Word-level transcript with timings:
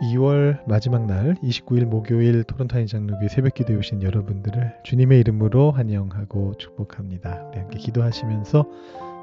2월 0.00 0.60
마지막 0.68 1.06
날 1.06 1.34
29일 1.42 1.84
목요일 1.84 2.44
토론타인 2.44 2.86
장로교회 2.86 3.28
새벽 3.28 3.54
기도에 3.54 3.76
오신 3.76 4.02
여러분들을 4.02 4.76
주님의 4.84 5.20
이름으로 5.20 5.72
환영하고 5.72 6.54
축복합니다. 6.56 7.48
우리 7.48 7.58
함께 7.58 7.78
기도하시면서 7.78 8.64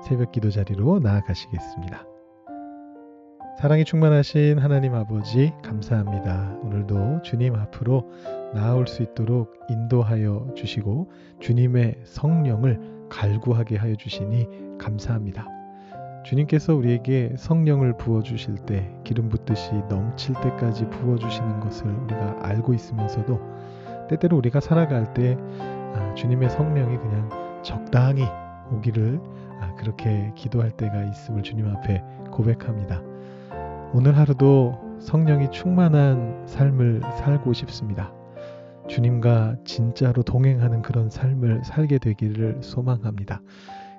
새벽 0.06 0.34
기도 0.34 0.50
자리로 0.50 1.00
나아가시겠습니다. 1.00 2.06
사랑이 3.58 3.86
충만하신 3.86 4.60
하나님 4.60 4.96
아버지 4.96 5.54
감사합니다. 5.64 6.60
오늘도 6.62 7.22
주님 7.22 7.56
앞으로 7.56 8.12
나아올 8.54 8.86
수 8.86 9.02
있도록 9.02 9.54
인도하여 9.70 10.52
주시고 10.56 11.10
주님의 11.40 12.02
성령을 12.04 13.08
갈구하게 13.10 13.78
하여 13.78 13.96
주시니 13.96 14.78
감사합니다. 14.78 15.55
주님께서 16.26 16.74
우리에게 16.74 17.36
성령을 17.38 17.98
부어 17.98 18.24
주실 18.24 18.56
때 18.56 18.92
기름 19.04 19.30
붓듯이 19.30 19.72
넘칠 19.90 20.34
때까지 20.42 20.90
부어 20.90 21.20
주시는 21.20 21.60
것을 21.60 21.88
우리가 21.88 22.40
알고 22.42 22.74
있으면서도 22.74 23.40
때때로 24.10 24.36
우리가 24.38 24.60
살아갈 24.60 25.14
때 25.14 25.38
아, 25.94 26.14
주님의 26.16 26.50
성령이 26.50 26.98
그냥 26.98 27.30
적당히 27.64 28.26
오기를 28.72 29.20
아, 29.62 29.76
그렇게 29.76 30.32
기도할 30.36 30.72
때가 30.72 31.04
있음을 31.04 31.44
주님 31.44 31.70
앞에 31.70 32.02
고백합니다. 32.32 33.04
오늘 33.94 34.18
하루도 34.18 34.98
성령이 35.00 35.52
충만한 35.52 36.48
삶을 36.48 37.02
살고 37.20 37.54
싶습니다. 37.54 38.12
주님과 38.88 39.58
진짜로 39.64 40.24
동행하는 40.24 40.82
그런 40.82 41.12
삶을 41.12 41.62
살게 41.66 42.00
되기를 42.00 42.64
소망합니다. 42.64 43.42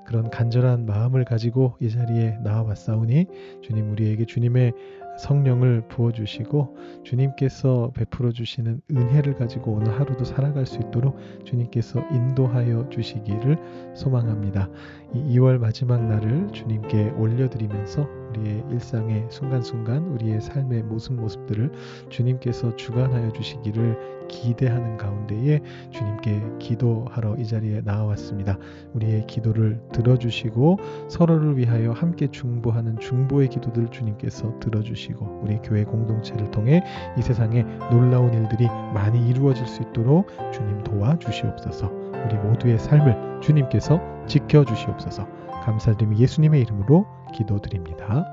그런 0.07 0.31
간절한 0.31 0.87
마음을 0.87 1.25
가지고 1.25 1.75
이 1.81 1.91
자리에 1.91 2.39
나와봤사오니 2.43 3.27
주님 3.63 3.91
우리에게 3.91 4.25
주님의 4.25 4.73
성령을 5.19 5.83
부어주시고 5.89 6.77
주님께서 7.05 7.91
베풀어 7.95 8.33
주시는 8.33 8.83
은혜를 8.91 9.35
가지고 9.35 9.73
오늘 9.73 9.99
하루도 9.99 10.25
살아갈 10.25 10.67
수 10.67 10.79
있도록 10.79 11.19
주님께서 11.45 12.05
인도하여 12.13 12.89
주시기를 12.91 13.95
소망합니다. 13.95 14.69
이 15.15 15.39
2월 15.39 15.59
마지막 15.59 16.05
날을 16.07 16.49
주님께 16.53 17.11
올려드리면서 17.11 18.07
우리의 18.31 18.65
일상의 18.71 19.27
순간순간 19.31 20.07
우리의 20.09 20.41
삶의 20.41 20.85
모습 20.85 21.15
모습들을 21.15 21.71
주님께서 22.09 22.77
주관하여 22.77 23.33
주시기를 23.33 24.17
기대하는 24.29 24.97
가운데에 24.97 25.61
주님께 25.91 26.43
기도하러 26.59 27.37
이 27.37 27.47
자리에 27.47 27.83
나와왔습니다. 27.85 28.59
우리의 28.95 29.27
기도를 29.27 29.81
들어주시고 29.93 30.79
서로를 31.09 31.57
위하여 31.57 31.93
함께 31.93 32.29
중보하는 32.29 32.99
중보의 32.99 33.49
기도들 33.49 33.89
주님께서 33.89 34.59
들어주시고 34.61 35.43
우리 35.45 35.59
교회 35.63 35.85
공동체를 35.85 36.51
통해 36.51 36.83
이 37.19 37.23
세상에 37.23 37.63
놀라운 37.91 38.35
일들이 38.35 38.67
많이 38.93 39.29
이루어질 39.29 39.67
수 39.67 39.83
있도록 39.83 40.29
주님 40.53 40.83
도와 40.85 41.19
주시옵소서. 41.19 41.91
우리 42.27 42.37
모두의 42.37 42.79
삶을 42.79 43.41
주님께서 43.41 44.01
지켜 44.27 44.65
주시옵소서. 44.65 45.46
감사드리며 45.67 46.19
예수님의 46.19 46.61
이름으로 46.63 47.07
기도드립니다. 47.35 48.25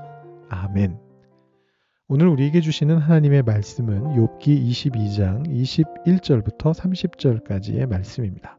아멘. 0.48 0.96
오늘 2.06 2.28
우리에게 2.28 2.60
주시는 2.60 2.98
하나님의 2.98 3.42
말씀은 3.42 4.14
욥기 4.14 4.70
22장 4.70 5.44
21절부터 5.48 6.72
30절까지의 6.72 7.86
말씀입니다. 7.86 8.58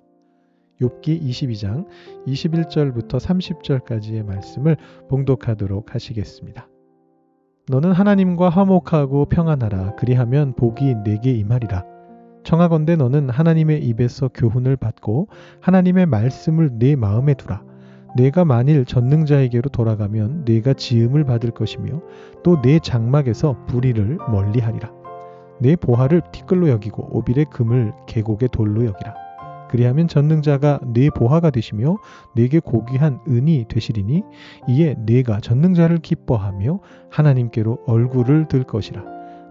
욥기 0.82 1.22
22장 1.22 1.88
21절부터 2.28 3.18
30절까지의 3.18 4.26
말씀을 4.26 4.76
봉독하도록 5.10 5.96
하시겠습니다. 5.96 6.68
너는 7.70 7.94
하나님과 7.94 8.50
화목하고 8.50 9.26
평안하라 9.26 9.96
그리하면 9.96 10.54
복이 10.54 10.96
내게 11.04 11.32
임하리라 11.32 11.86
청하건대 12.44 12.96
너는 12.96 13.30
하나님의 13.30 13.84
입에서 13.86 14.28
교훈을 14.28 14.76
받고 14.76 15.30
하나님의 15.62 16.06
말씀을 16.08 16.78
내 16.78 16.96
마음에 16.96 17.34
두라 17.34 17.64
내가 18.16 18.46
만일 18.46 18.86
전능자에게로 18.86 19.70
돌아가면 19.70 20.46
내가 20.46 20.74
지음을 20.74 21.26
받을 21.26 21.52
것이며 21.52 22.02
또내 22.44 22.80
장막에서 22.80 23.66
불의를 23.68 24.20
멀리하리라. 24.32 24.92
내 25.60 25.76
보화를 25.76 26.22
티끌로 26.32 26.70
여기고 26.70 27.10
오빌의 27.12 27.46
금을 27.52 27.94
계곡의 28.08 28.50
돌로 28.52 28.86
여기라. 28.86 29.16
그리하면 29.70 30.08
전능자가 30.08 30.80
내 30.94 31.10
보화가 31.10 31.50
되시며 31.50 31.98
내게 32.36 32.60
고귀한 32.60 33.20
은이 33.28 33.66
되시리니 33.68 34.24
이에 34.70 34.96
내가 35.06 35.42
전능자를 35.42 35.98
기뻐하며 35.98 36.80
하나님께로 37.10 37.80
얼굴을 37.86 38.48
들 38.48 38.64
것이라. 38.64 39.04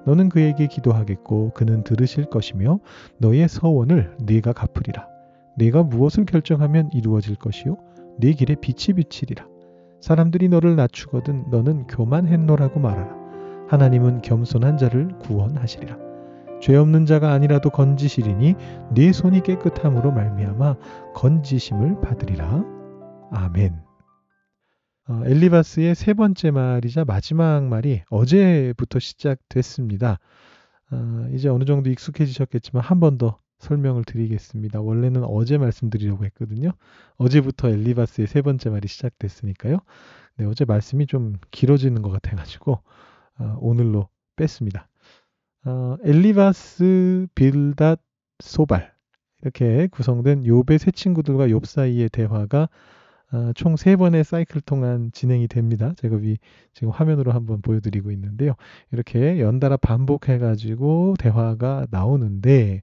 너는 0.06 0.30
그에게 0.30 0.66
기도하겠고 0.68 1.52
그는 1.52 1.82
들으실 1.84 2.26
것이며 2.26 2.78
너의 3.18 3.48
서원을 3.48 4.16
네가 4.22 4.52
갚으리라. 4.52 5.06
네가 5.56 5.82
무엇을 5.82 6.24
결정하면 6.24 6.90
이루어질 6.92 7.36
것이요 7.36 7.76
네 8.18 8.32
길에 8.32 8.54
빛이 8.54 8.94
비치리라. 8.96 9.46
사람들이 10.00 10.48
너를 10.48 10.76
낮추거든 10.76 11.46
너는 11.50 11.86
교만했노라고 11.86 12.80
말하라. 12.80 13.14
하나님은 13.68 14.22
겸손한 14.22 14.76
자를 14.76 15.08
구원하시리라. 15.18 15.96
죄 16.60 16.76
없는 16.76 17.06
자가 17.06 17.32
아니라도 17.32 17.70
건지시리니 17.70 18.54
네 18.94 19.12
손이 19.12 19.42
깨끗함으로 19.42 20.12
말미암아 20.12 20.76
건지심을 21.14 22.00
받으리라. 22.00 22.64
아멘. 23.32 23.82
어, 25.08 25.20
엘리바스의 25.24 25.94
세 25.94 26.14
번째 26.14 26.50
말이자 26.50 27.04
마지막 27.04 27.64
말이 27.64 28.02
어제부터 28.10 28.98
시작됐습니다. 28.98 30.18
어, 30.90 31.26
이제 31.32 31.48
어느 31.48 31.64
정도 31.64 31.90
익숙해지셨겠지만 31.90 32.82
한 32.82 33.00
번 33.00 33.18
더 33.18 33.38
설명을 33.64 34.04
드리겠습니다. 34.04 34.80
원래는 34.80 35.24
어제 35.24 35.58
말씀드리려고 35.58 36.24
했거든요. 36.26 36.70
어제부터 37.16 37.68
엘리바스의 37.68 38.28
세 38.28 38.42
번째 38.42 38.70
말이 38.70 38.86
시작됐으니까요. 38.86 39.78
네, 40.36 40.44
어제 40.44 40.64
말씀이 40.64 41.06
좀 41.06 41.36
길어지는 41.50 42.02
것 42.02 42.10
같아가지고 42.10 42.78
어, 43.38 43.58
오늘로 43.60 44.08
뺐습니다. 44.36 44.88
어, 45.64 45.96
엘리바스, 46.04 47.28
빌닷, 47.34 48.00
소발 48.40 48.92
이렇게 49.42 49.88
구성된 49.88 50.42
욥의 50.42 50.78
세 50.78 50.90
친구들과 50.90 51.48
욥 51.48 51.66
사이의 51.66 52.08
대화가 52.10 52.68
어, 53.34 53.52
총세 53.54 53.96
번의 53.96 54.22
사이클 54.22 54.60
동안 54.60 55.10
진행이 55.12 55.48
됩니다. 55.48 55.92
위, 56.04 56.38
지금 56.72 56.90
화면으로 56.90 57.32
한번 57.32 57.62
보여드리고 57.62 58.12
있는데요. 58.12 58.54
이렇게 58.92 59.40
연달아 59.40 59.78
반복해가지고 59.78 61.16
대화가 61.18 61.86
나오는데 61.90 62.82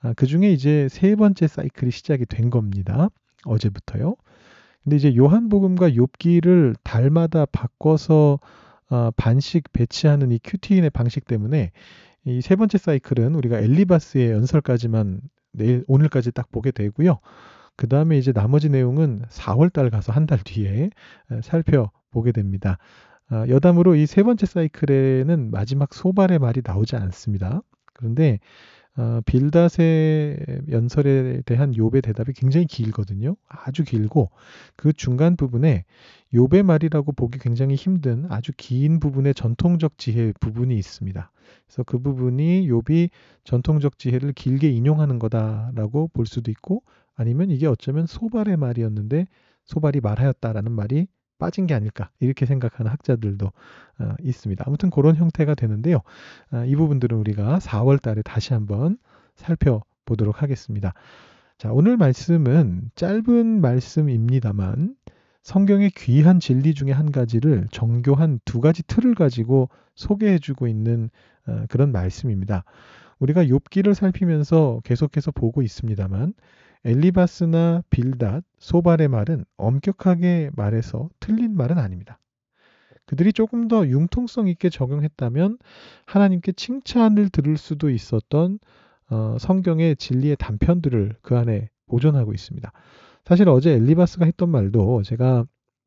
아, 0.00 0.12
그 0.16 0.26
중에 0.26 0.50
이제 0.52 0.86
세 0.88 1.16
번째 1.16 1.48
사이클이 1.48 1.90
시작이 1.90 2.26
된 2.26 2.50
겁니다. 2.50 3.08
어제부터요. 3.44 4.14
근데 4.84 4.96
이제 4.96 5.16
요한복음과 5.16 5.90
욥기를 5.90 6.76
달마다 6.84 7.44
바꿔서 7.46 8.38
어, 8.90 9.10
반씩 9.16 9.72
배치하는 9.72 10.30
이 10.32 10.38
큐티인의 10.44 10.90
방식 10.90 11.26
때문에 11.26 11.72
이 12.24 12.40
세 12.42 12.56
번째 12.56 12.78
사이클은 12.78 13.34
우리가 13.34 13.58
엘리바스의 13.58 14.30
연설까지만 14.32 15.20
내일 15.52 15.84
오늘까지 15.88 16.30
딱 16.32 16.50
보게 16.52 16.70
되고요. 16.70 17.18
그 17.78 17.88
다음에 17.88 18.18
이제 18.18 18.32
나머지 18.34 18.68
내용은 18.68 19.22
4월 19.30 19.72
달 19.72 19.90
가서 19.90 20.12
한 20.12 20.26
달 20.26 20.40
뒤에 20.44 20.90
살펴보게 21.42 22.32
됩니다. 22.32 22.78
아, 23.30 23.46
여담으로 23.48 23.94
이 23.96 24.06
세 24.06 24.22
번째 24.24 24.46
사이클에는 24.46 25.50
마지막 25.52 25.94
소발의 25.94 26.40
말이 26.40 26.60
나오지 26.64 26.96
않습니다. 26.96 27.62
그런데 27.94 28.40
어, 28.96 29.20
빌닷의 29.26 30.38
연설에 30.70 31.42
대한 31.46 31.72
욥의 31.72 32.02
대답이 32.02 32.32
굉장히 32.32 32.66
길거든요. 32.66 33.36
아주 33.48 33.84
길고 33.84 34.30
그 34.76 34.92
중간 34.92 35.36
부분에 35.36 35.84
욥의 36.34 36.64
말이라고 36.64 37.12
보기 37.12 37.38
굉장히 37.38 37.76
힘든 37.76 38.26
아주 38.30 38.52
긴 38.56 38.98
부분의 39.00 39.34
전통적 39.34 39.98
지혜 39.98 40.32
부분이 40.40 40.76
있습니다. 40.76 41.30
그래서 41.66 41.82
그 41.84 42.00
부분이 42.00 42.68
욥이 42.68 43.10
전통적 43.44 43.98
지혜를 43.98 44.32
길게 44.32 44.68
인용하는 44.70 45.20
거다라고 45.20 46.08
볼 46.12 46.26
수도 46.26 46.50
있고 46.50 46.82
아니면 47.18 47.50
이게 47.50 47.66
어쩌면 47.66 48.06
소발의 48.06 48.56
말이었는데 48.56 49.26
소발이 49.64 50.00
말하였다라는 50.00 50.72
말이 50.72 51.08
빠진 51.38 51.66
게 51.66 51.74
아닐까 51.74 52.10
이렇게 52.20 52.46
생각하는 52.46 52.90
학자들도 52.90 53.46
어, 53.46 54.14
있습니다. 54.22 54.64
아무튼 54.66 54.90
그런 54.90 55.16
형태가 55.16 55.54
되는데요. 55.54 55.98
어, 56.52 56.64
이 56.64 56.74
부분들은 56.74 57.18
우리가 57.18 57.58
4월 57.58 58.00
달에 58.00 58.22
다시 58.22 58.54
한번 58.54 58.98
살펴보도록 59.34 60.42
하겠습니다. 60.42 60.94
자, 61.58 61.72
오늘 61.72 61.96
말씀은 61.96 62.90
짧은 62.94 63.60
말씀입니다만 63.60 64.94
성경의 65.42 65.90
귀한 65.96 66.40
진리 66.40 66.74
중에 66.74 66.92
한 66.92 67.10
가지를 67.10 67.66
정교한 67.72 68.38
두 68.44 68.60
가지 68.60 68.82
틀을 68.84 69.14
가지고 69.14 69.68
소개해주고 69.96 70.68
있는 70.68 71.10
어, 71.46 71.64
그런 71.68 71.90
말씀입니다. 71.90 72.64
우리가 73.18 73.44
욥기를 73.44 73.94
살피면서 73.94 74.80
계속해서 74.84 75.32
보고 75.32 75.62
있습니다만 75.62 76.34
엘리바스나 76.84 77.82
빌닷, 77.90 78.44
소발의 78.58 79.08
말은 79.08 79.44
엄격하게 79.56 80.50
말해서 80.54 81.10
틀린 81.20 81.56
말은 81.56 81.78
아닙니다. 81.78 82.18
그들이 83.06 83.32
조금 83.32 83.68
더 83.68 83.86
융통성 83.86 84.48
있게 84.48 84.68
적용했다면 84.68 85.58
하나님께 86.06 86.52
칭찬을 86.52 87.30
들을 87.30 87.56
수도 87.56 87.88
있었던 87.90 88.58
어, 89.10 89.36
성경의 89.40 89.96
진리의 89.96 90.36
단편들을 90.36 91.16
그 91.22 91.36
안에 91.36 91.70
보존하고 91.86 92.34
있습니다. 92.34 92.70
사실 93.24 93.48
어제 93.48 93.72
엘리바스가 93.72 94.26
했던 94.26 94.50
말도 94.50 95.02
제가 95.02 95.46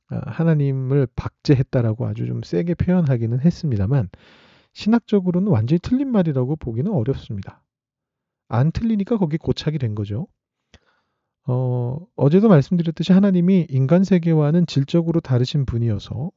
아, 0.10 0.22
하나님을 0.26 1.08
박제했다라고 1.16 2.08
아주 2.08 2.26
좀 2.26 2.42
세게 2.44 2.76
표현하기는 2.76 3.40
했습니다만 3.40 4.10
신학적으로는 4.74 5.50
완전히 5.50 5.80
틀린 5.80 6.12
말이라고 6.12 6.56
보기는 6.56 6.92
어렵습니다. 6.92 7.64
안 8.48 8.72
틀리니까 8.72 9.18
거기 9.18 9.38
고착이 9.38 9.78
된 9.78 9.96
거죠. 9.96 10.28
어, 11.48 11.98
어제도 12.16 12.50
말씀드렸듯이 12.50 13.14
하나님이 13.14 13.66
인간 13.70 14.04
세계와는 14.04 14.68
질적으로 14.68 15.20
다르신 15.20 15.66
분이어서 15.66 16.32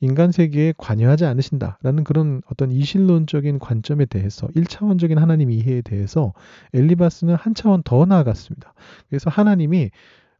인간 0.00 0.30
세계에 0.30 0.72
관여하지 0.76 1.24
않으신다라는 1.24 2.04
그런 2.04 2.40
어떤 2.50 2.70
이실론적인 2.70 3.58
관점에 3.58 4.04
대해서 4.04 4.46
1차원적인 4.48 5.16
하나님 5.16 5.50
이해에 5.50 5.82
대해서 5.82 6.32
엘리바스는 6.72 7.34
한 7.34 7.54
차원 7.54 7.82
더 7.82 8.04
나아갔습니다. 8.04 8.74
그래서 9.08 9.28
하나님이 9.28 9.90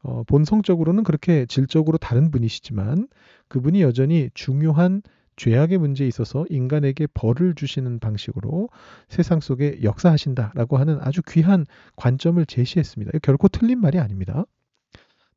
어, 0.04 0.22
본성적으로는 0.24 1.02
그렇게 1.02 1.46
질적으로 1.46 1.98
다른 1.98 2.30
분이시지만 2.30 3.08
그분이 3.48 3.82
여전히 3.82 4.30
중요한 4.34 5.02
죄악의 5.36 5.78
문제에 5.78 6.06
있어서 6.06 6.44
인간에게 6.48 7.06
벌을 7.14 7.54
주시는 7.54 7.98
방식으로 7.98 8.68
세상 9.08 9.40
속에 9.40 9.80
역사하신다라고 9.82 10.76
하는 10.76 10.98
아주 11.00 11.22
귀한 11.28 11.66
관점을 11.96 12.44
제시했습니다. 12.46 13.18
결코 13.22 13.48
틀린 13.48 13.80
말이 13.80 13.98
아닙니다. 13.98 14.44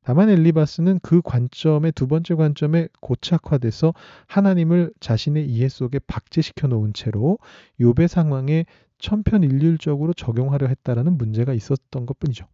다만 0.03 0.29
엘리바스는 0.29 0.99
그 1.03 1.21
관점의 1.21 1.91
두 1.91 2.07
번째 2.07 2.35
관점에 2.35 2.88
고착화돼서 3.01 3.94
하나님을 4.27 4.94
자신의 5.01 5.45
이해 5.49 5.67
속에 5.67 5.99
박제시켜 5.99 6.69
놓은 6.69 6.94
채로 6.94 7.39
요배 7.81 8.07
상황에 8.07 8.65
천편일률적으로 8.99 10.13
적용하려 10.13 10.67
했다라는 10.67 11.17
문제가 11.17 11.53
있었던 11.53 12.05
것뿐이죠. 12.05 12.47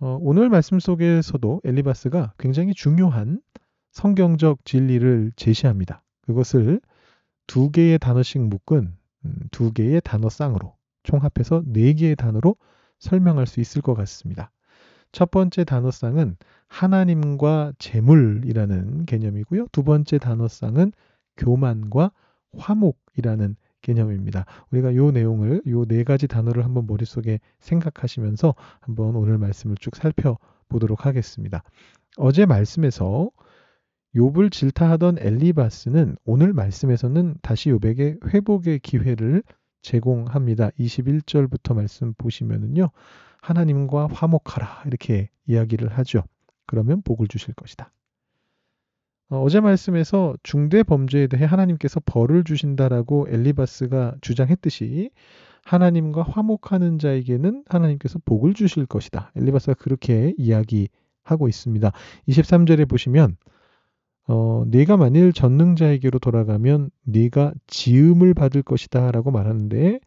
어, 0.00 0.18
오늘 0.20 0.48
말씀 0.48 0.78
속에서도 0.78 1.62
엘리바스가 1.64 2.34
굉장히 2.38 2.74
중요한 2.74 3.40
성경적 3.92 4.64
진리를 4.64 5.32
제시합니다. 5.36 6.02
그것을 6.22 6.80
두 7.46 7.70
개의 7.70 7.98
단어씩 7.98 8.42
묶은 8.42 8.94
음, 9.24 9.34
두 9.50 9.72
개의 9.72 10.00
단어쌍으로 10.02 10.74
총합해서 11.02 11.62
네 11.66 11.92
개의 11.94 12.16
단어로 12.16 12.56
설명할 12.98 13.46
수 13.46 13.60
있을 13.60 13.82
것 13.82 13.94
같습니다. 13.94 14.50
첫 15.12 15.30
번째 15.30 15.64
단어쌍은 15.64 16.36
하나님과 16.68 17.72
재물이라는 17.78 19.06
개념이고요. 19.06 19.66
두 19.72 19.82
번째 19.82 20.18
단어쌍은 20.18 20.92
교만과 21.36 22.12
화목이라는 22.56 23.56
개념입니다. 23.82 24.44
우리가 24.70 24.90
이 24.90 25.12
내용을 25.12 25.62
이네 25.64 26.04
가지 26.04 26.28
단어를 26.28 26.64
한번 26.64 26.86
머릿속에 26.86 27.40
생각하시면서 27.60 28.54
한번 28.80 29.16
오늘 29.16 29.38
말씀을 29.38 29.76
쭉 29.80 29.96
살펴보도록 29.96 31.06
하겠습니다. 31.06 31.62
어제 32.16 32.46
말씀에서 32.46 33.30
욥을 34.14 34.50
질타하던 34.50 35.18
엘리바스는 35.20 36.16
오늘 36.24 36.52
말씀에서는 36.52 37.36
다시 37.42 37.70
욥에게 37.70 38.34
회복의 38.34 38.80
기회를 38.80 39.42
제공합니다. 39.82 40.70
21절부터 40.70 41.74
말씀 41.74 42.14
보시면은요. 42.14 42.90
하나님과 43.40 44.08
화목하라 44.12 44.82
이렇게 44.86 45.30
이야기를 45.46 45.88
하죠. 45.98 46.24
그러면 46.66 47.02
복을 47.02 47.28
주실 47.28 47.54
것이다. 47.54 47.92
어, 49.28 49.48
제 49.48 49.60
말씀에서 49.60 50.34
중대 50.42 50.82
범죄에 50.82 51.28
대해 51.28 51.44
하나님께서 51.44 52.00
벌을 52.04 52.42
주신다라고 52.42 53.28
엘리바스가 53.28 54.16
주장했듯이 54.20 55.10
하나님과 55.64 56.22
화목하는 56.22 56.98
자에게는 56.98 57.64
하나님께서 57.68 58.18
복을 58.24 58.54
주실 58.54 58.86
것이다. 58.86 59.30
엘리바스가 59.36 59.74
그렇게 59.74 60.34
이야기하고 60.36 61.48
있습니다. 61.48 61.92
23절에 62.28 62.88
보시면 62.88 63.36
어, 64.32 64.64
네가 64.68 64.96
만일 64.96 65.32
전능자에게로 65.32 66.20
돌아가면 66.20 66.90
네가 67.02 67.52
지음을 67.66 68.32
받을 68.32 68.62
것이다라고 68.62 69.32
말하는데 69.32 69.98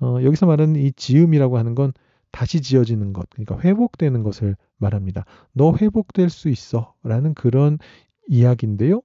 어, 0.00 0.16
여기서 0.20 0.46
말하는 0.46 0.74
이 0.74 0.90
지음이라고 0.92 1.58
하는 1.58 1.76
건 1.76 1.92
다시 2.32 2.60
지어지는 2.60 3.12
것, 3.12 3.30
그러니까 3.30 3.60
회복되는 3.60 4.24
것을 4.24 4.56
말합니다. 4.78 5.26
너 5.52 5.76
회복될 5.76 6.28
수 6.28 6.48
있어. 6.48 6.94
라는 7.04 7.34
그런 7.34 7.78
이야기인데요. 8.26 9.00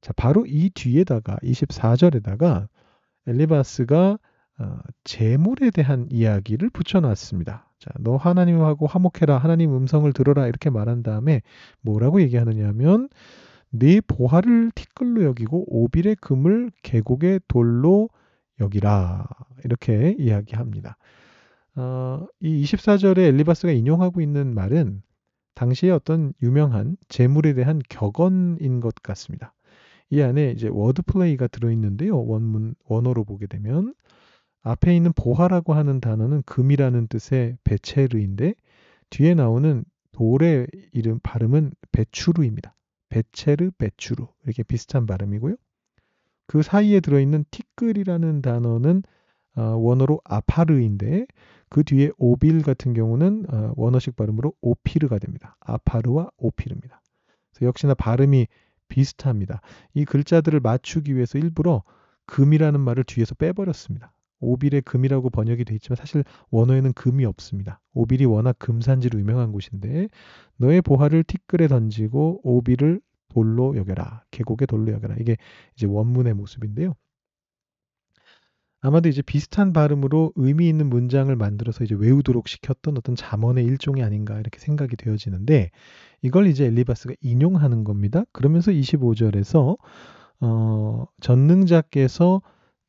자, 0.00 0.12
바로 0.16 0.46
이 0.48 0.70
뒤에다가 0.70 1.36
24절에다가 1.36 2.66
엘리바스가 3.28 4.18
어, 4.58 4.78
재물에 5.04 5.70
대한 5.70 6.08
이야기를 6.10 6.70
붙여놨습니다. 6.70 7.70
자, 7.78 7.90
너 8.00 8.16
하나님하고 8.16 8.88
화목해라, 8.88 9.38
하나님 9.38 9.76
음성을 9.76 10.12
들어라 10.12 10.48
이렇게 10.48 10.70
말한 10.70 11.04
다음에 11.04 11.42
뭐라고 11.82 12.20
얘기하느냐 12.20 12.66
하면 12.68 13.08
네 13.74 14.00
보화를 14.02 14.70
티끌로 14.74 15.24
여기고 15.24 15.64
오빌의 15.66 16.16
금을 16.20 16.70
계곡의 16.82 17.40
돌로 17.48 18.10
여기라 18.60 19.26
이렇게 19.64 20.14
이야기합니다. 20.18 20.98
어, 21.76 22.26
이 22.40 22.62
24절에 22.62 23.18
엘리바스가 23.18 23.72
인용하고 23.72 24.20
있는 24.20 24.54
말은 24.54 25.02
당시에 25.54 25.90
어떤 25.90 26.34
유명한 26.42 26.98
재물에 27.08 27.54
대한 27.54 27.80
격언인 27.88 28.80
것 28.80 28.94
같습니다. 28.96 29.54
이 30.10 30.20
안에 30.20 30.50
이제 30.50 30.68
word 30.68 31.02
play가 31.02 31.46
들어있는데요. 31.46 32.26
원문 32.26 32.74
원어로 32.84 33.24
보게 33.24 33.46
되면 33.46 33.94
앞에 34.62 34.94
있는 34.94 35.12
보화라고 35.14 35.72
하는 35.72 36.00
단어는 36.00 36.42
금이라는 36.44 37.08
뜻의 37.08 37.56
베체르인데 37.64 38.54
뒤에 39.08 39.34
나오는 39.34 39.84
돌의 40.12 40.66
이름 40.92 41.18
발음은 41.22 41.72
베추르입니다. 41.90 42.74
베체르 43.12 43.72
베추르 43.72 44.26
이렇게 44.44 44.62
비슷한 44.62 45.04
발음이고요. 45.04 45.56
그 46.46 46.62
사이에 46.62 47.00
들어있는 47.00 47.44
티끌이라는 47.50 48.40
단어는 48.40 49.02
어, 49.54 49.62
원어로 49.62 50.22
아파르인데 50.24 51.26
그 51.68 51.84
뒤에 51.84 52.10
오빌 52.16 52.62
같은 52.62 52.94
경우는 52.94 53.46
어, 53.52 53.72
원어식 53.76 54.16
발음으로 54.16 54.54
오피르가 54.62 55.18
됩니다. 55.18 55.56
아파르와 55.60 56.30
오피르입니다. 56.38 57.02
그래서 57.50 57.66
역시나 57.66 57.92
발음이 57.92 58.46
비슷합니다. 58.88 59.60
이 59.92 60.06
글자들을 60.06 60.60
맞추기 60.60 61.14
위해서 61.14 61.38
일부러 61.38 61.82
금이라는 62.24 62.80
말을 62.80 63.04
뒤에서 63.04 63.34
빼버렸습니다. 63.34 64.12
오빌의 64.42 64.82
금이라고 64.82 65.30
번역이 65.30 65.64
되어 65.64 65.76
있지만 65.76 65.96
사실 65.96 66.24
원어에는 66.50 66.92
금이 66.92 67.24
없습니다. 67.24 67.80
오빌이 67.94 68.24
워낙 68.26 68.56
금산지로 68.58 69.18
유명한 69.18 69.52
곳인데 69.52 70.08
너의 70.56 70.82
보화를 70.82 71.24
티끌에 71.24 71.68
던지고 71.68 72.40
오빌을 72.42 73.00
돌로 73.28 73.76
여겨라. 73.76 74.24
계곡에 74.30 74.66
돌로 74.66 74.92
여겨라. 74.92 75.16
이게 75.18 75.36
이제 75.74 75.86
원문의 75.86 76.34
모습인데요. 76.34 76.94
아마도 78.84 79.08
이제 79.08 79.22
비슷한 79.22 79.72
발음으로 79.72 80.32
의미 80.34 80.68
있는 80.68 80.90
문장을 80.90 81.34
만들어서 81.34 81.84
이제 81.84 81.94
외우도록 81.94 82.48
시켰던 82.48 82.98
어떤 82.98 83.14
잠언의 83.14 83.64
일종이 83.64 84.02
아닌가 84.02 84.38
이렇게 84.40 84.58
생각이 84.58 84.96
되어지는데 84.96 85.70
이걸 86.20 86.48
이제 86.48 86.66
엘리바스가 86.66 87.14
인용하는 87.20 87.84
겁니다. 87.84 88.24
그러면서 88.32 88.72
25절에서 88.72 89.78
어, 90.40 91.06
전능자께서 91.20 92.42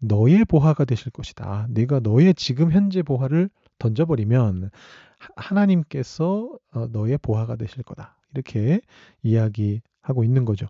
너의 0.04 0.46
보화가 0.46 0.86
되실 0.86 1.12
것이다. 1.12 1.68
네가 1.70 2.02
너의 2.02 2.34
지금 2.34 2.72
현재 2.72 3.02
보화를 3.02 3.50
던져버리면 3.80 4.70
하나님께서 5.36 6.50
어, 6.72 6.88
너의 6.88 7.18
보화가 7.18 7.56
되실 7.56 7.84
거다. 7.84 8.18
이렇게 8.34 8.82
이야기하고 9.22 10.24
있는 10.24 10.46
거죠. 10.46 10.68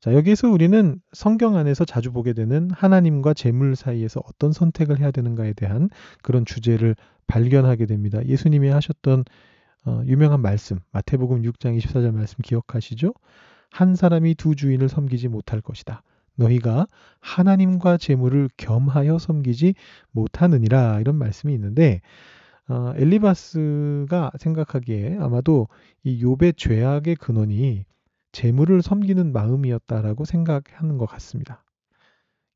자, 0.00 0.14
여기서 0.14 0.48
우리는 0.48 1.00
성경 1.12 1.56
안에서 1.56 1.84
자주 1.84 2.10
보게 2.10 2.32
되는 2.32 2.70
하나님과 2.70 3.34
재물 3.34 3.76
사이에서 3.76 4.22
어떤 4.24 4.52
선택을 4.52 4.98
해야 4.98 5.10
되는가에 5.10 5.52
대한 5.52 5.90
그런 6.22 6.44
주제를 6.44 6.96
발견하게 7.26 7.86
됩니다. 7.86 8.24
예수님이 8.24 8.68
하셨던 8.68 9.24
어, 9.86 10.02
유명한 10.04 10.40
말씀, 10.40 10.78
마태복음 10.92 11.42
6장 11.42 11.78
24절 11.78 12.12
말씀 12.12 12.36
기억하시죠? 12.42 13.14
한 13.70 13.94
사람이 13.94 14.34
두 14.34 14.54
주인을 14.54 14.88
섬기지 14.88 15.28
못할 15.28 15.60
것이다. 15.60 16.02
너희가 16.40 16.86
하나님과 17.20 17.98
재물을 17.98 18.48
겸하여 18.56 19.18
섬기지 19.18 19.74
못하느니라 20.10 21.00
이런 21.00 21.16
말씀이 21.16 21.52
있는데 21.54 22.00
어, 22.68 22.92
엘리바스가 22.96 24.32
생각하기에 24.38 25.18
아마도 25.20 25.68
이 26.02 26.22
욥의 26.24 26.56
죄악의 26.56 27.16
근원이 27.16 27.84
재물을 28.32 28.80
섬기는 28.80 29.32
마음이었다라고 29.32 30.24
생각하는 30.24 30.96
것 30.96 31.06
같습니다. 31.06 31.64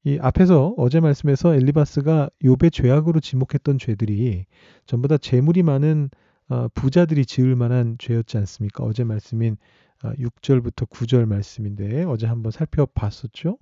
이 0.04 0.18
앞에서 0.20 0.74
어제 0.76 1.00
말씀에서 1.00 1.54
엘리바스가 1.54 2.30
욥의 2.42 2.72
죄악으로 2.72 3.20
지목했던 3.20 3.78
죄들이 3.78 4.46
전부 4.86 5.08
다 5.08 5.18
재물이 5.18 5.62
많은 5.62 6.10
어, 6.48 6.68
부자들이 6.74 7.24
지을 7.26 7.56
만한 7.56 7.96
죄였지 7.98 8.36
않습니까? 8.36 8.84
어제 8.84 9.02
말씀인 9.02 9.56
6절부터 10.02 10.88
9절 10.88 11.26
말씀인데 11.26 12.04
어제 12.04 12.26
한번 12.26 12.52
살펴봤었죠. 12.52 13.56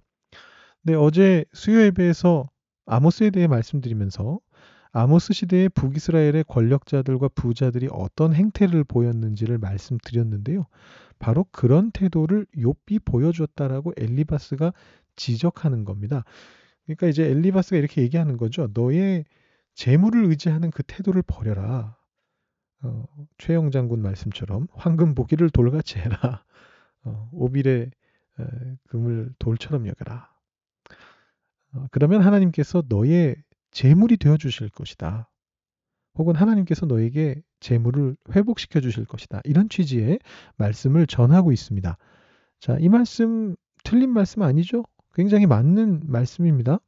네, 0.85 0.95
어제 0.95 1.45
수요 1.53 1.81
예배에서 1.83 2.51
아모스에 2.87 3.31
대해 3.31 3.47
말씀드리면서 3.47 4.41
아모스 4.91 5.33
시대의 5.33 5.69
북이스라엘의 5.71 6.45
권력자들과 6.49 7.29
부자들이 7.29 7.89
어떤 7.93 8.35
행태를 8.35 8.85
보였는지를 8.85 9.59
말씀드렸는데요. 9.59 10.67
바로 11.21 11.47
그런 11.53 11.93
태도를 11.93 12.47
욥이 12.57 13.05
보여줬다라고 13.05 13.93
엘리바스가 13.97 14.73
지적하는 15.15 15.85
겁니다. 15.85 16.25
그러니까 16.85 17.07
이제 17.07 17.25
엘리바스가 17.25 17.77
이렇게 17.77 18.03
얘기하는 18.03 18.37
거죠. 18.37 18.69
너의 18.75 19.25
재물을 19.75 20.25
의지하는 20.25 20.73
그 20.73 20.83
태도를 20.83 21.23
버려라. 21.23 21.97
어, 22.83 23.05
최영 23.39 23.71
장군 23.71 24.03
말씀처럼 24.03 24.67
황금 24.73 25.15
보기를 25.15 25.49
돌같이 25.51 26.01
해라. 26.01 26.45
어, 27.05 27.31
오빌의 27.33 27.91
에, 28.41 28.45
금을 28.89 29.33
돌처럼 29.39 29.87
여겨라. 29.87 30.32
어, 31.75 31.87
그러면 31.91 32.23
하나님께서 32.23 32.83
너의 32.89 33.37
재물이 33.71 34.19
되어 34.19 34.37
주실 34.37 34.69
것이다. 34.71 35.29
혹은 36.15 36.35
하나님께서 36.37 36.87
너에게 36.87 37.41
재물을 37.61 38.17
회복시켜 38.35 38.81
주실 38.81 39.07
것이다. 39.07 39.41
이런 39.45 39.69
취지의 39.69 40.19
말씀을 40.57 41.07
전하고 41.07 41.53
있습니다. 41.53 41.97
자, 42.61 42.77
이 42.81 42.89
말씀 42.89 43.57
틀린 43.85 44.11
말씀 44.11 44.43
아니죠? 44.43 44.85
굉장히 45.15 45.47
맞는 45.47 46.03
말씀입니다. 46.07 46.79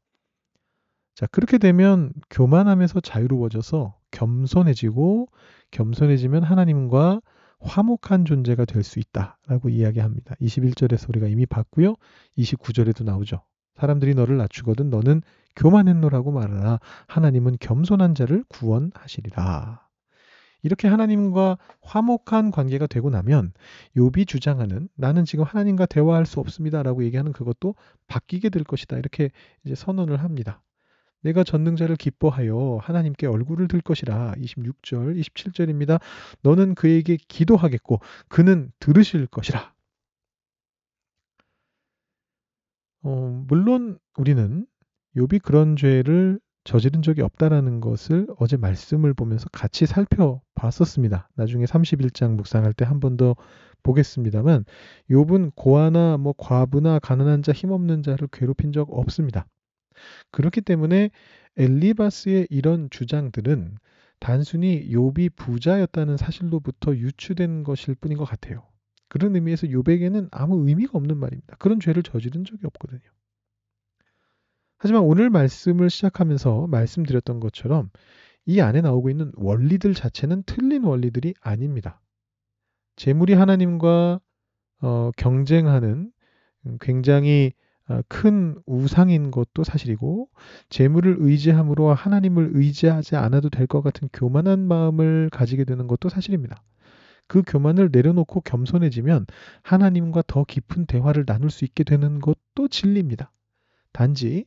자, 1.15 1.25
그렇게 1.27 1.57
되면 1.57 2.11
교만함에서 2.29 2.99
자유로워져서 2.99 3.97
겸손해지고 4.11 5.27
겸손해지면 5.71 6.43
하나님과 6.43 7.21
화목한 7.59 8.25
존재가 8.25 8.65
될 8.65 8.83
수 8.83 8.99
있다라고 8.99 9.69
이야기합니다. 9.69 10.35
21절에서 10.35 11.09
우리가 11.09 11.27
이미 11.27 11.45
봤고요. 11.45 11.95
29절에도 12.37 13.03
나오죠. 13.03 13.41
사람들이 13.75 14.15
너를 14.15 14.37
낮추거든 14.37 14.89
너는 14.89 15.21
교만했노라고 15.55 16.31
말하라. 16.31 16.79
하나님은 17.07 17.57
겸손한 17.59 18.15
자를 18.15 18.43
구원하시리라. 18.49 19.85
이렇게 20.63 20.87
하나님과 20.87 21.59
화목한 21.81 22.49
관계가 22.49 22.87
되고 22.87 23.11
나면 23.11 23.53
욥이 23.95 24.27
주장하는 24.27 24.89
나는 24.95 25.23
지금 25.23 25.45
하나님과 25.45 25.85
대화할 25.85 26.25
수 26.25 26.39
없습니다라고 26.39 27.03
얘기하는 27.03 27.33
그것도 27.33 27.75
바뀌게 28.07 28.49
될 28.49 28.63
것이다. 28.63 28.97
이렇게 28.97 29.29
이제 29.63 29.75
선언을 29.75 30.23
합니다. 30.23 30.63
내가 31.21 31.43
전능자를 31.43 31.97
기뻐하여 31.97 32.79
하나님께 32.81 33.27
얼굴을 33.27 33.67
들 33.67 33.81
것이라. 33.81 34.33
26절, 34.39 35.19
27절입니다. 35.19 35.99
너는 36.41 36.73
그에게 36.73 37.17
기도하겠고 37.27 37.99
그는 38.27 38.71
들으실 38.79 39.27
것이라. 39.27 39.74
어, 43.05 43.43
물론 43.47 43.97
우리는 44.17 44.65
욥이 45.15 45.41
그런 45.43 45.75
죄를 45.75 46.39
저지른 46.63 47.01
적이 47.03 47.21
없다라는 47.21 47.79
것을 47.79 48.27
어제 48.39 48.57
말씀을 48.57 49.13
보면서 49.13 49.47
같이 49.51 49.85
살펴봤었습니다. 49.85 51.29
나중에 51.35 51.65
31장 51.65 52.35
묵상할 52.35 52.73
때 52.73 52.85
한 52.85 52.99
번 52.99 53.17
더 53.17 53.35
보겠습니다만 53.83 54.65
욥은 55.11 55.51
고아나 55.55 56.17
뭐 56.17 56.33
과부나 56.37 56.99
가난한 56.99 57.43
자 57.43 57.51
힘없는 57.53 58.01
자를 58.03 58.27
괴롭힌 58.31 58.71
적 58.73 58.89
없습니다. 58.91 59.45
그렇기 60.31 60.61
때문에 60.61 61.11
엘리바스의 61.57 62.47
이런 62.49 62.89
주장들은 62.89 63.77
단순히 64.19 64.89
욥이 64.89 65.35
부자였다는 65.35 66.17
사실로부터 66.17 66.95
유추된 66.95 67.63
것일 67.63 67.95
뿐인 67.95 68.17
것 68.17 68.25
같아요. 68.25 68.63
그런 69.07 69.35
의미에서 69.35 69.67
욥에게는 69.67 70.29
아무 70.31 70.67
의미가 70.67 70.91
없는 70.97 71.17
말입니다. 71.17 71.55
그런 71.57 71.79
죄를 71.79 72.03
저지른 72.03 72.43
적이 72.45 72.65
없거든요. 72.67 73.01
하지만 74.77 75.03
오늘 75.03 75.29
말씀을 75.29 75.89
시작하면서 75.89 76.67
말씀드렸던 76.67 77.39
것처럼 77.39 77.89
이 78.45 78.61
안에 78.61 78.81
나오고 78.81 79.09
있는 79.09 79.31
원리들 79.35 79.93
자체는 79.93 80.43
틀린 80.45 80.83
원리들이 80.83 81.33
아닙니다. 81.41 82.01
재물이 82.95 83.33
하나님과 83.33 84.19
어, 84.81 85.11
경쟁하는 85.17 86.11
굉장히 86.81 87.53
어, 87.87 88.01
큰 88.07 88.55
우상인 88.65 89.31
것도 89.31 89.63
사실이고 89.63 90.29
재물을 90.69 91.17
의지함으로 91.19 91.93
하나님을 91.93 92.51
의지하지 92.53 93.15
않아도 93.15 93.49
될 93.49 93.67
것 93.67 93.81
같은 93.81 94.09
교만한 94.13 94.67
마음을 94.67 95.29
가지게 95.31 95.65
되는 95.65 95.87
것도 95.87 96.09
사실입니다. 96.09 96.63
그 97.27 97.43
교만을 97.45 97.89
내려놓고 97.91 98.41
겸손해지면 98.41 99.25
하나님과 99.63 100.23
더 100.27 100.43
깊은 100.43 100.85
대화를 100.85 101.25
나눌 101.25 101.49
수 101.49 101.65
있게 101.65 101.83
되는 101.83 102.19
것도 102.19 102.67
진리입니다. 102.69 103.31
단지 103.91 104.45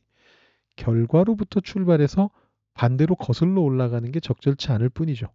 결과로부터 0.75 1.59
출발해서 1.59 2.29
반대로 2.73 3.15
거슬러 3.15 3.61
올라가는 3.61 4.09
게 4.11 4.19
적절치 4.19 4.71
않을 4.71 4.89
뿐이죠. 4.89 5.27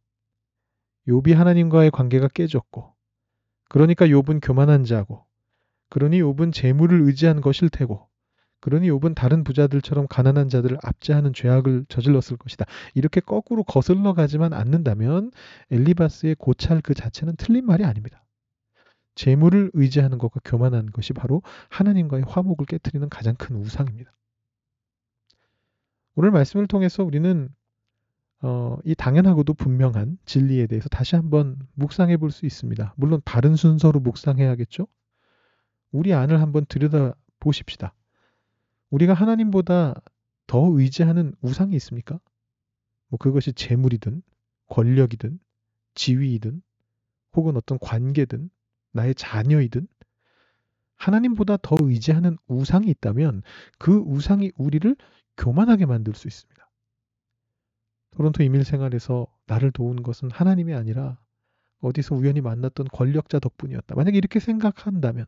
욥이 1.06 1.34
하나님과의 1.34 1.90
관계가 1.90 2.28
깨졌고 2.28 2.94
그러니까 3.68 4.06
욥은 4.06 4.40
교만한 4.42 4.84
자고 4.84 5.26
그러니 5.90 6.22
욥은 6.22 6.52
재물을 6.52 7.02
의지한 7.02 7.40
것일 7.40 7.68
테고 7.68 8.08
그러니 8.64 8.90
욥은 8.90 9.14
다른 9.14 9.44
부자들처럼 9.44 10.06
가난한 10.08 10.48
자들을 10.48 10.78
압제하는 10.82 11.34
죄악을 11.34 11.84
저질렀을 11.90 12.38
것이다. 12.38 12.64
이렇게 12.94 13.20
거꾸로 13.20 13.62
거슬러 13.62 14.14
가지만 14.14 14.54
않는다면 14.54 15.32
엘리바스의 15.70 16.36
고찰 16.36 16.80
그 16.80 16.94
자체는 16.94 17.36
틀린 17.36 17.66
말이 17.66 17.84
아닙니다. 17.84 18.24
재물을 19.16 19.70
의지하는 19.74 20.16
것과 20.16 20.40
교만한 20.46 20.86
것이 20.86 21.12
바로 21.12 21.42
하나님과의 21.68 22.24
화목을 22.26 22.64
깨뜨리는 22.64 23.06
가장 23.10 23.34
큰 23.34 23.56
우상입니다. 23.56 24.10
오늘 26.14 26.30
말씀을 26.30 26.66
통해서 26.66 27.04
우리는 27.04 27.50
어, 28.40 28.78
이 28.86 28.94
당연하고도 28.94 29.52
분명한 29.52 30.16
진리에 30.24 30.68
대해서 30.68 30.88
다시 30.88 31.16
한번 31.16 31.58
묵상해 31.74 32.16
볼 32.16 32.30
수 32.30 32.46
있습니다. 32.46 32.94
물론 32.96 33.20
다른 33.26 33.56
순서로 33.56 34.00
묵상해야겠죠? 34.00 34.86
우리 35.92 36.14
안을 36.14 36.40
한번 36.40 36.64
들여다 36.64 37.14
보십시다. 37.40 37.92
우리가 38.94 39.12
하나님보다 39.12 39.94
더 40.46 40.68
의지하는 40.72 41.34
우상이 41.40 41.74
있습니까? 41.74 42.20
뭐 43.08 43.18
그것이 43.18 43.52
재물이든 43.52 44.22
권력이든 44.68 45.40
지위이든 45.94 46.62
혹은 47.34 47.56
어떤 47.56 47.76
관계든 47.80 48.50
나의 48.92 49.16
자녀이든 49.16 49.88
하나님보다 50.94 51.56
더 51.56 51.76
의지하는 51.80 52.36
우상이 52.46 52.88
있다면 52.90 53.42
그 53.80 53.96
우상이 53.96 54.52
우리를 54.56 54.94
교만하게 55.38 55.86
만들 55.86 56.14
수 56.14 56.28
있습니다. 56.28 56.70
토론토 58.12 58.44
이밀 58.44 58.62
생활에서 58.64 59.26
나를 59.46 59.72
도운 59.72 60.04
것은 60.04 60.30
하나님이 60.30 60.72
아니라 60.72 61.18
어디서 61.84 62.14
우연히 62.14 62.40
만났던 62.40 62.88
권력자 62.92 63.38
덕분이었다. 63.38 63.94
만약에 63.94 64.16
이렇게 64.16 64.40
생각한다면, 64.40 65.26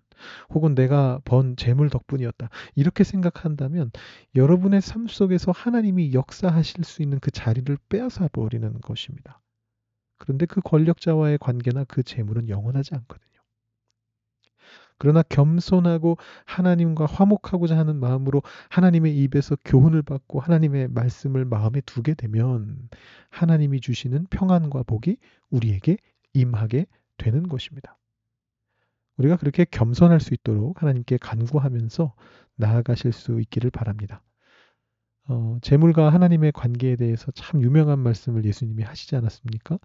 혹은 0.51 0.75
내가 0.75 1.21
번 1.25 1.57
재물 1.57 1.91
덕분이었다. 1.91 2.49
이렇게 2.75 3.05
생각한다면, 3.05 3.91
여러분의 4.35 4.81
삶 4.81 5.07
속에서 5.07 5.53
하나님이 5.53 6.15
역사하실 6.15 6.85
수 6.85 7.03
있는 7.03 7.19
그 7.21 7.31
자리를 7.31 7.77
빼앗아 7.89 8.29
버리는 8.33 8.81
것입니다. 8.81 9.41
그런데 10.19 10.47
그 10.47 10.61
권력자와의 10.61 11.39
관계나 11.39 11.85
그 11.85 12.03
재물은 12.03 12.49
영원하지 12.49 12.95
않거든요. 12.95 13.27
그러나 14.99 15.23
겸손하고 15.23 16.17
하나님과 16.47 17.07
화목하고자 17.07 17.77
하는 17.77 17.97
마음으로 18.01 18.43
하나님의 18.71 19.17
입에서 19.19 19.57
교훈을 19.65 20.03
받고 20.03 20.41
하나님의 20.41 20.89
말씀을 20.89 21.45
마음에 21.45 21.83
두게 21.83 22.15
되면 22.15 22.89
하나님이 23.29 23.81
주시는 23.81 24.27
평안과 24.31 24.85
복이 24.85 25.19
우리에게 25.51 25.99
임하게 26.40 26.87
되는 27.16 27.49
것입니다. 27.49 27.99
우리가 29.16 29.37
그렇게 29.37 29.64
겸손할 29.64 30.21
수 30.21 30.35
있도록 30.35 30.83
하나님께 30.83 31.16
간구하면서 31.19 32.14
나아가실 32.57 33.12
수 33.12 33.40
있기를 33.40 33.71
바랍니다. 33.71 34.23
어, 35.28 35.59
재물과 35.62 36.11
하나님의 36.12 36.52
관계에 36.52 36.97
대해서 36.97 37.33
참 37.33 37.62
유명한 37.62 37.99
말씀을 37.99 38.45
예수님이 38.45 38.83
하시지 38.83 39.16
않았습니까? 39.16 39.78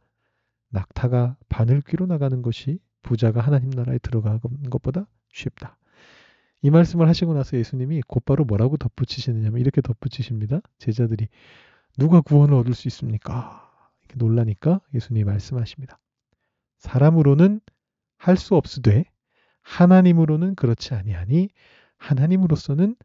낙타가 0.69 1.37
바늘 1.49 1.81
귀로 1.81 2.05
나가는 2.05 2.41
것이 2.41 2.79
부자가 3.01 3.41
하나님 3.41 3.69
나라에 3.71 3.97
들어가는 3.97 4.39
것보다 4.69 5.07
쉽다. 5.33 5.77
이 6.61 6.69
말씀을 6.69 7.07
하시고 7.07 7.33
나서 7.33 7.57
예수님이 7.57 8.03
곧바로 8.07 8.45
뭐라고 8.45 8.77
덧붙이시느냐면 8.77 9.59
이렇게 9.59 9.81
덧붙이십니다. 9.81 10.61
제자들이 10.77 11.27
누가 11.97 12.21
구원을 12.21 12.53
얻을 12.53 12.75
수 12.75 12.87
있습니까? 12.87 13.67
이렇게 14.03 14.23
놀라니까 14.23 14.79
예수님이 14.93 15.23
말씀하십니다. 15.23 15.99
사람으로는 16.81 17.61
할 18.17 18.37
수 18.37 18.55
없으되 18.55 19.05
하나님으로는 19.61 20.55
그렇지 20.55 20.93
아니하니 20.93 21.49
하나님으로서는 21.97 22.95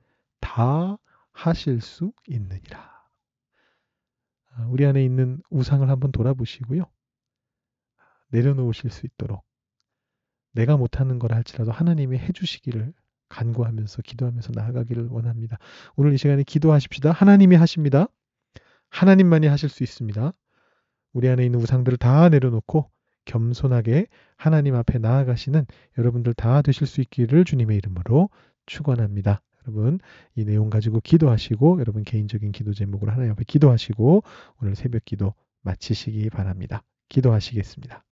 다 0.40 0.98
하실 1.32 1.80
수 1.80 2.12
있느니라. 2.26 2.96
아, 4.52 4.66
우리 4.68 4.84
안에 4.86 5.04
있는 5.04 5.42
우상을 5.50 5.88
한번 5.88 6.12
돌아보시고요. 6.12 6.84
내려놓으실 8.28 8.90
수 8.90 9.06
있도록 9.06 9.44
내가 10.52 10.76
못하는 10.76 11.18
거라 11.18 11.36
할지라도 11.36 11.72
하나님이 11.72 12.18
해주시기를 12.18 12.94
간구하면서 13.28 14.02
기도하면서 14.02 14.52
나아가기를 14.54 15.08
원합니다. 15.08 15.58
오늘 15.96 16.14
이 16.14 16.18
시간에 16.18 16.42
기도하십시다. 16.42 17.12
하나님이 17.12 17.56
하십니다. 17.56 18.06
하나님만이 18.88 19.46
하실 19.46 19.68
수 19.68 19.82
있습니다. 19.82 20.32
우리 21.12 21.28
안에 21.28 21.44
있는 21.44 21.60
우상들을 21.60 21.98
다 21.98 22.28
내려놓고 22.28 22.90
겸손하게 23.26 24.06
하나님 24.36 24.74
앞에 24.74 24.98
나아가시는 24.98 25.66
여러분들 25.98 26.32
다 26.32 26.62
되실 26.62 26.86
수 26.86 27.02
있기를 27.02 27.44
주님의 27.44 27.76
이름으로 27.76 28.30
축원합니다. 28.64 29.42
여러분 29.66 29.98
이 30.34 30.44
내용 30.44 30.70
가지고 30.70 31.00
기도하시고 31.00 31.80
여러분 31.80 32.04
개인적인 32.04 32.52
기도 32.52 32.72
제목으로 32.72 33.12
하나님 33.12 33.32
앞에 33.32 33.44
기도하시고 33.46 34.22
오늘 34.62 34.74
새벽 34.74 35.04
기도 35.04 35.34
마치시기 35.62 36.30
바랍니다. 36.30 36.82
기도하시겠습니다. 37.08 38.05